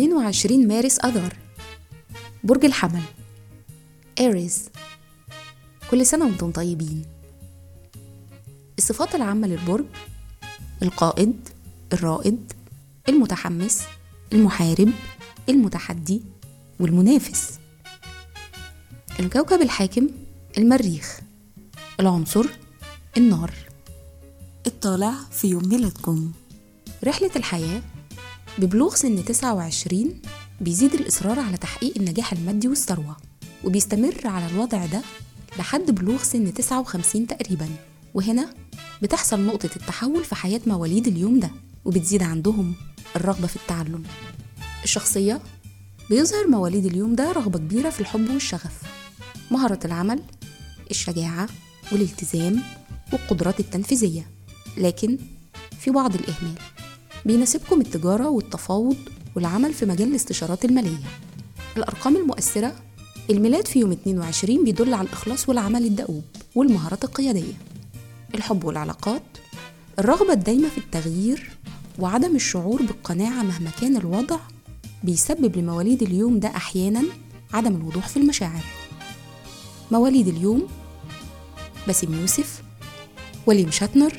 [0.00, 1.36] 22 مارس أذار.
[2.44, 3.02] برج الحمل.
[4.20, 4.68] إيريز
[5.90, 7.04] كل سنة وأنتم طيبين.
[8.78, 9.84] الصفات العامة للبرج
[10.82, 11.48] القائد
[11.92, 12.52] الرائد
[13.08, 13.82] المتحمس
[14.32, 14.92] المحارب
[15.48, 16.22] المتحدي
[16.80, 17.58] والمنافس.
[19.20, 20.08] الكوكب الحاكم
[20.58, 21.20] المريخ.
[22.00, 22.46] العنصر
[23.16, 23.54] النار.
[24.66, 26.32] الطالع في يوم ميلادكم.
[27.04, 27.82] رحلة الحياة
[28.60, 30.20] ببلوغ سن 29
[30.60, 33.16] بيزيد الإصرار على تحقيق النجاح المادي والثروة
[33.64, 35.02] وبيستمر على الوضع ده
[35.58, 37.68] لحد بلوغ سن 59 تقريبا.
[38.14, 38.54] وهنا
[39.02, 41.50] بتحصل نقطة التحول في حياة مواليد اليوم ده
[41.84, 42.74] وبتزيد عندهم
[43.16, 44.02] الرغبة في التعلم.
[44.84, 45.40] الشخصية
[46.10, 48.82] بيظهر مواليد اليوم ده رغبة كبيرة في الحب والشغف
[49.50, 50.22] مهارة العمل
[50.90, 51.48] الشجاعة
[51.92, 52.62] والالتزام
[53.12, 54.30] والقدرات التنفيذية
[54.76, 55.18] لكن
[55.80, 56.58] في بعض الإهمال.
[57.26, 58.96] بيناسبكم التجارة والتفاوض
[59.34, 60.98] والعمل في مجال الاستشارات المالية.
[61.76, 62.72] الأرقام المؤثرة
[63.30, 66.22] الميلاد في يوم 22 بيدل على الإخلاص والعمل الدؤوب
[66.54, 67.52] والمهارات القيادية.
[68.34, 69.22] الحب والعلاقات
[69.98, 71.50] الرغبة الدايمة في التغيير
[71.98, 74.36] وعدم الشعور بالقناعة مهما كان الوضع
[75.04, 77.02] بيسبب لمواليد اليوم ده أحيانا
[77.52, 78.64] عدم الوضوح في المشاعر.
[79.90, 80.66] مواليد اليوم
[81.86, 82.62] باسم يوسف
[83.46, 84.12] وليم شاتنر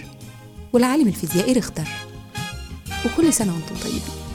[0.73, 1.87] والعالم الفيزيائي ريختر.
[3.05, 4.30] وكل سنة وأنتم طيبين.